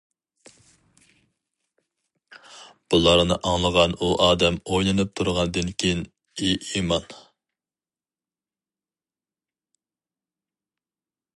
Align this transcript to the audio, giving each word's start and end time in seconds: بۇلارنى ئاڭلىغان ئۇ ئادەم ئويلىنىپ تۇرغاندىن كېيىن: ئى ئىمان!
بۇلارنى 2.93 3.37
ئاڭلىغان 3.49 3.93
ئۇ 3.99 4.09
ئادەم 4.27 4.57
ئويلىنىپ 4.71 5.11
تۇرغاندىن 5.21 5.69
كېيىن: 5.83 6.01
ئى 6.39 6.51
ئىمان! 6.63 7.05